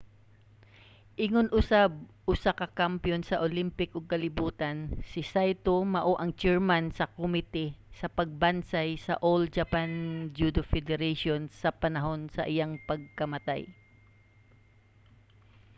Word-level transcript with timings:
ingon 1.25 1.47
usab 1.59 1.91
usa 2.33 2.51
ka 2.59 2.67
kampiyon 2.79 3.23
sa 3.25 3.41
olympic 3.47 3.89
ug 3.97 4.11
kalibutan 4.13 4.77
si 5.09 5.21
saito 5.33 5.75
mao 5.95 6.13
ang 6.17 6.31
chairman 6.41 6.85
sa 6.97 7.11
komite 7.17 7.65
sa 7.99 8.07
pagbansay 8.17 8.89
sa 9.05 9.13
all 9.27 9.43
japan 9.57 9.91
judo 10.37 10.61
federation 10.73 11.39
sa 11.61 11.69
panahon 11.81 12.21
sa 12.35 12.43
iyang 12.53 12.73
pagkamatay 12.89 13.61